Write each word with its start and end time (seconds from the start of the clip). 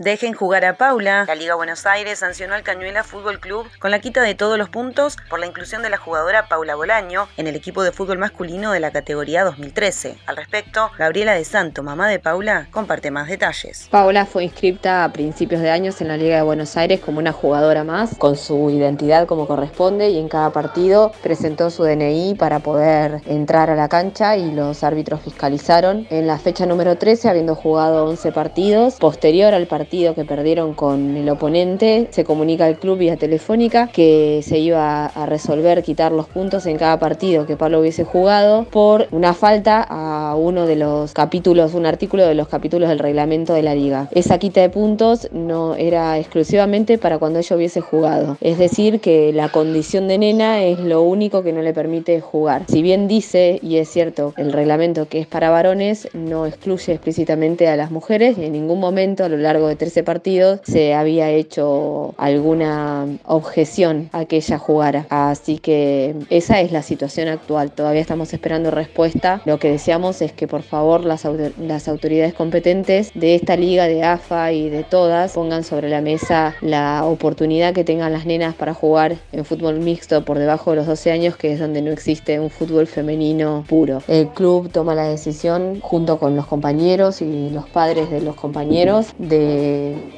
Dejen 0.00 0.32
jugar 0.32 0.64
a 0.64 0.78
Paula. 0.78 1.26
La 1.26 1.34
Liga 1.34 1.56
Buenos 1.56 1.84
Aires 1.84 2.20
sancionó 2.20 2.54
al 2.54 2.62
Cañuela 2.62 3.04
Fútbol 3.04 3.38
Club 3.38 3.66
con 3.78 3.90
la 3.90 3.98
quita 3.98 4.22
de 4.22 4.34
todos 4.34 4.56
los 4.56 4.70
puntos 4.70 5.18
por 5.28 5.38
la 5.38 5.44
inclusión 5.44 5.82
de 5.82 5.90
la 5.90 5.98
jugadora 5.98 6.48
Paula 6.48 6.74
Bolaño 6.74 7.28
en 7.36 7.46
el 7.46 7.54
equipo 7.54 7.82
de 7.82 7.92
fútbol 7.92 8.16
masculino 8.16 8.72
de 8.72 8.80
la 8.80 8.92
categoría 8.92 9.44
2013. 9.44 10.16
Al 10.24 10.38
respecto, 10.38 10.90
Gabriela 10.96 11.34
de 11.34 11.44
Santo, 11.44 11.82
mamá 11.82 12.08
de 12.08 12.18
Paula, 12.18 12.68
comparte 12.70 13.10
más 13.10 13.28
detalles. 13.28 13.88
Paula 13.90 14.24
fue 14.24 14.44
inscripta 14.44 15.04
a 15.04 15.12
principios 15.12 15.60
de 15.60 15.68
años 15.68 16.00
en 16.00 16.08
la 16.08 16.16
Liga 16.16 16.36
de 16.36 16.42
Buenos 16.44 16.78
Aires 16.78 17.00
como 17.00 17.18
una 17.18 17.32
jugadora 17.32 17.84
más, 17.84 18.16
con 18.16 18.36
su 18.36 18.70
identidad 18.70 19.26
como 19.26 19.46
corresponde 19.46 20.08
y 20.08 20.18
en 20.18 20.30
cada 20.30 20.48
partido 20.48 21.12
presentó 21.22 21.68
su 21.68 21.84
DNI 21.84 22.36
para 22.38 22.60
poder 22.60 23.20
entrar 23.26 23.68
a 23.68 23.76
la 23.76 23.90
cancha 23.90 24.38
y 24.38 24.50
los 24.50 24.82
árbitros 24.82 25.20
fiscalizaron. 25.20 26.06
En 26.08 26.26
la 26.26 26.38
fecha 26.38 26.64
número 26.64 26.96
13, 26.96 27.28
habiendo 27.28 27.54
jugado 27.54 28.06
11 28.06 28.32
partidos, 28.32 28.94
posterior 28.94 29.52
al 29.52 29.66
partido 29.66 29.89
que 29.90 30.24
perdieron 30.24 30.74
con 30.74 31.16
el 31.16 31.28
oponente, 31.28 32.06
se 32.10 32.22
comunica 32.22 32.64
al 32.64 32.78
club 32.78 32.98
vía 32.98 33.16
telefónica 33.16 33.88
que 33.88 34.40
se 34.44 34.58
iba 34.58 35.06
a 35.06 35.26
resolver 35.26 35.82
quitar 35.82 36.12
los 36.12 36.28
puntos 36.28 36.66
en 36.66 36.78
cada 36.78 37.00
partido 37.00 37.44
que 37.44 37.56
Pablo 37.56 37.80
hubiese 37.80 38.04
jugado 38.04 38.66
por 38.70 39.08
una 39.10 39.34
falta 39.34 39.82
a 39.82 40.36
uno 40.36 40.66
de 40.66 40.76
los 40.76 41.12
capítulos, 41.12 41.74
un 41.74 41.86
artículo 41.86 42.24
de 42.24 42.36
los 42.36 42.46
capítulos 42.46 42.88
del 42.88 43.00
reglamento 43.00 43.52
de 43.52 43.62
la 43.62 43.74
liga. 43.74 44.08
Esa 44.12 44.38
quita 44.38 44.60
de 44.60 44.70
puntos 44.70 45.28
no 45.32 45.74
era 45.74 46.18
exclusivamente 46.18 46.96
para 46.96 47.18
cuando 47.18 47.40
ella 47.40 47.56
hubiese 47.56 47.80
jugado. 47.80 48.38
Es 48.40 48.58
decir, 48.58 49.00
que 49.00 49.32
la 49.32 49.48
condición 49.48 50.06
de 50.06 50.18
nena 50.18 50.62
es 50.62 50.78
lo 50.78 51.02
único 51.02 51.42
que 51.42 51.52
no 51.52 51.62
le 51.62 51.74
permite 51.74 52.20
jugar. 52.20 52.62
Si 52.68 52.80
bien 52.80 53.08
dice, 53.08 53.58
y 53.60 53.78
es 53.78 53.88
cierto, 53.88 54.34
el 54.36 54.52
reglamento 54.52 55.08
que 55.08 55.18
es 55.18 55.26
para 55.26 55.50
varones 55.50 56.08
no 56.14 56.46
excluye 56.46 56.92
explícitamente 56.92 57.66
a 57.66 57.74
las 57.74 57.90
mujeres 57.90 58.38
y 58.38 58.44
en 58.44 58.52
ningún 58.52 58.78
momento 58.78 59.24
a 59.24 59.28
lo 59.28 59.36
largo 59.36 59.66
de 59.66 59.79
13 59.80 60.02
partidos 60.02 60.60
se 60.64 60.92
había 60.92 61.30
hecho 61.30 62.14
alguna 62.18 63.06
objeción 63.24 64.10
a 64.12 64.26
que 64.26 64.36
ella 64.36 64.58
jugara. 64.58 65.06
Así 65.08 65.58
que 65.58 66.14
esa 66.28 66.60
es 66.60 66.70
la 66.70 66.82
situación 66.82 67.28
actual. 67.28 67.72
Todavía 67.72 68.02
estamos 68.02 68.34
esperando 68.34 68.70
respuesta. 68.70 69.40
Lo 69.46 69.58
que 69.58 69.70
deseamos 69.70 70.20
es 70.20 70.32
que 70.32 70.46
por 70.46 70.60
favor 70.60 71.06
las, 71.06 71.26
las 71.58 71.88
autoridades 71.88 72.34
competentes 72.34 73.10
de 73.14 73.34
esta 73.34 73.56
liga, 73.56 73.86
de 73.86 74.04
AFA 74.04 74.52
y 74.52 74.68
de 74.68 74.84
todas 74.84 75.32
pongan 75.32 75.64
sobre 75.64 75.88
la 75.88 76.02
mesa 76.02 76.54
la 76.60 77.06
oportunidad 77.06 77.72
que 77.72 77.82
tengan 77.82 78.12
las 78.12 78.26
nenas 78.26 78.54
para 78.54 78.74
jugar 78.74 79.16
en 79.32 79.46
fútbol 79.46 79.80
mixto 79.80 80.26
por 80.26 80.38
debajo 80.38 80.72
de 80.72 80.76
los 80.76 80.86
12 80.88 81.10
años, 81.10 81.36
que 81.36 81.54
es 81.54 81.58
donde 81.58 81.80
no 81.80 81.90
existe 81.90 82.38
un 82.38 82.50
fútbol 82.50 82.86
femenino 82.86 83.64
puro. 83.66 84.02
El 84.08 84.28
club 84.28 84.70
toma 84.70 84.94
la 84.94 85.04
decisión 85.04 85.80
junto 85.80 86.18
con 86.18 86.36
los 86.36 86.46
compañeros 86.46 87.22
y 87.22 87.48
los 87.48 87.66
padres 87.66 88.10
de 88.10 88.20
los 88.20 88.34
compañeros 88.34 89.06
de 89.18 89.69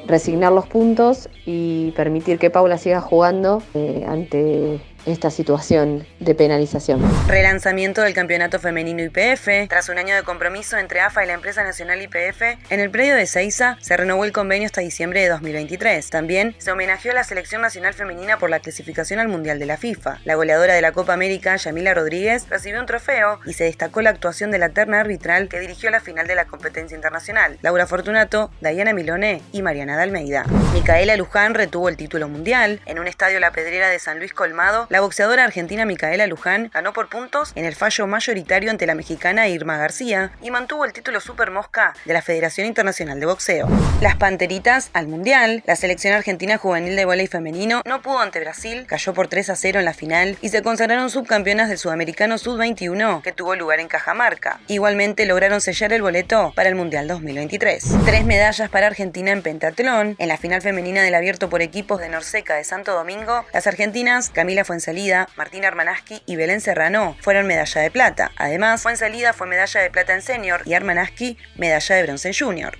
resignar 0.07 0.51
los 0.51 0.67
puntos 0.67 1.29
y 1.45 1.91
permitir 1.91 2.39
que 2.39 2.49
Paula 2.49 2.77
siga 2.77 3.01
jugando 3.01 3.61
eh, 3.73 4.05
ante 4.07 4.79
esta 5.05 5.29
situación 5.29 6.05
de 6.19 6.35
penalización. 6.35 7.01
Relanzamiento 7.27 8.01
del 8.01 8.13
campeonato 8.13 8.59
femenino 8.59 9.03
IPF. 9.03 9.67
Tras 9.69 9.89
un 9.89 9.97
año 9.97 10.15
de 10.15 10.23
compromiso 10.23 10.77
entre 10.77 11.01
AFA 11.01 11.23
y 11.23 11.27
la 11.27 11.33
empresa 11.33 11.63
nacional 11.63 12.01
IPF, 12.01 12.41
en 12.69 12.79
el 12.79 12.89
predio 12.89 13.15
de 13.15 13.25
Seiza 13.25 13.77
se 13.81 13.97
renovó 13.97 14.25
el 14.25 14.31
convenio 14.31 14.65
hasta 14.65 14.81
diciembre 14.81 15.21
de 15.21 15.29
2023. 15.29 16.09
También 16.09 16.55
se 16.57 16.71
homenajeó 16.71 17.11
a 17.11 17.15
la 17.15 17.23
selección 17.23 17.61
nacional 17.61 17.93
femenina 17.93 18.37
por 18.37 18.49
la 18.49 18.59
clasificación 18.59 19.19
al 19.19 19.27
Mundial 19.27 19.59
de 19.59 19.65
la 19.65 19.77
FIFA. 19.77 20.19
La 20.25 20.35
goleadora 20.35 20.73
de 20.73 20.81
la 20.81 20.91
Copa 20.91 21.13
América, 21.13 21.55
Yamila 21.55 21.93
Rodríguez, 21.93 22.47
recibió 22.49 22.79
un 22.79 22.85
trofeo 22.85 23.39
y 23.45 23.53
se 23.53 23.65
destacó 23.65 24.01
la 24.01 24.09
actuación 24.11 24.51
de 24.51 24.59
la 24.59 24.69
terna 24.69 24.99
arbitral 24.99 25.49
que 25.49 25.59
dirigió 25.59 25.89
la 25.89 25.99
final 25.99 26.27
de 26.27 26.35
la 26.35 26.45
competencia 26.45 26.95
internacional. 26.95 27.57
Laura 27.61 27.87
Fortunato, 27.87 28.51
Diana 28.61 28.93
Milone 28.93 29.41
y 29.51 29.61
Mariana 29.61 29.97
de 29.97 30.03
Almeida. 30.03 30.45
Micaela 30.73 31.15
Luján 31.17 31.53
retuvo 31.53 31.89
el 31.89 31.97
título 31.97 32.29
mundial. 32.29 32.81
En 32.85 32.99
un 32.99 33.07
estadio 33.07 33.39
La 33.39 33.51
Pedrera 33.51 33.89
de 33.89 33.99
San 33.99 34.19
Luis 34.19 34.33
Colmado, 34.33 34.87
la 34.93 35.01
boxeadora 35.01 35.43
argentina 35.43 35.85
Micaela 35.85 36.27
Luján 36.27 36.69
ganó 36.71 36.93
por 36.93 37.09
puntos 37.09 37.51
en 37.55 37.65
el 37.65 37.73
fallo 37.73 38.05
mayoritario 38.05 38.69
ante 38.69 38.85
la 38.85 38.93
mexicana 38.93 39.47
Irma 39.47 39.75
García 39.75 40.33
y 40.39 40.51
mantuvo 40.51 40.85
el 40.85 40.93
título 40.93 41.19
Super 41.19 41.49
Mosca 41.49 41.95
de 42.05 42.13
la 42.13 42.21
Federación 42.21 42.67
Internacional 42.67 43.19
de 43.19 43.25
Boxeo. 43.25 43.67
Las 44.01 44.17
Panteritas 44.17 44.91
al 44.93 45.07
Mundial, 45.07 45.63
la 45.65 45.75
selección 45.75 46.13
argentina 46.13 46.59
juvenil 46.59 46.95
de 46.95 47.05
voleibol 47.05 47.27
femenino 47.27 47.81
no 47.85 48.03
pudo 48.03 48.19
ante 48.19 48.39
Brasil, 48.39 48.85
cayó 48.85 49.15
por 49.15 49.29
3 49.29 49.49
a 49.49 49.55
0 49.55 49.79
en 49.79 49.85
la 49.85 49.95
final 49.95 50.37
y 50.41 50.49
se 50.49 50.61
consagraron 50.61 51.09
subcampeonas 51.09 51.69
del 51.69 51.79
Sudamericano 51.79 52.37
Sub-21 52.37 53.23
que 53.23 53.31
tuvo 53.31 53.55
lugar 53.55 53.79
en 53.79 53.87
Cajamarca. 53.87 54.59
Igualmente 54.67 55.25
lograron 55.25 55.59
sellar 55.59 55.91
el 55.93 56.03
boleto 56.03 56.53
para 56.55 56.69
el 56.69 56.75
Mundial 56.75 57.07
2023. 57.07 57.83
Tres 58.05 58.25
medallas 58.25 58.69
para 58.69 58.85
Argentina 58.85 59.31
en 59.31 59.41
pentatlón. 59.41 60.15
En 60.19 60.27
la 60.27 60.37
final 60.37 60.61
femenina 60.61 61.01
del 61.01 61.15
abierto 61.15 61.49
por 61.49 61.63
equipos 61.63 61.99
de 61.99 62.09
Norseca 62.09 62.53
de 62.53 62.63
Santo 62.63 62.93
Domingo, 62.93 63.43
las 63.53 63.65
argentinas 63.65 64.29
Camila 64.29 64.63
Fuensalida, 64.83 65.29
Martina 65.37 65.69
Armanaski 65.69 66.21
y 66.25 66.35
Belén 66.35 66.59
Serrano 66.59 67.15
fueron 67.21 67.47
medalla 67.47 67.79
de 67.79 67.89
plata. 67.89 68.33
Además, 68.35 68.81
Fuensalida 68.81 69.31
fue 69.31 69.47
medalla 69.47 69.79
de 69.79 69.89
plata 69.89 70.13
en 70.13 70.21
senior 70.21 70.61
y 70.65 70.73
Armanaski 70.73 71.37
medalla 71.55 71.95
de 71.95 72.03
bronce 72.03 72.27
en 72.27 72.33
junior. 72.33 72.77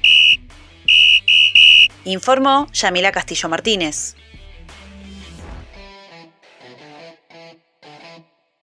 Informó 2.03 2.67
Yamila 2.73 3.13
Castillo 3.13 3.47
Martínez. 3.47 4.17